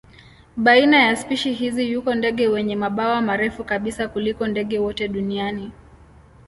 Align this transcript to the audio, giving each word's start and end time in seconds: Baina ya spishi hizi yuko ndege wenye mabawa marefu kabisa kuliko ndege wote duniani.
Baina 0.57 0.97
ya 0.97 1.15
spishi 1.15 1.53
hizi 1.53 1.91
yuko 1.91 2.13
ndege 2.15 2.47
wenye 2.47 2.75
mabawa 2.75 3.21
marefu 3.21 3.63
kabisa 3.63 4.07
kuliko 4.07 4.47
ndege 4.47 4.79
wote 4.79 5.07
duniani. 5.07 5.71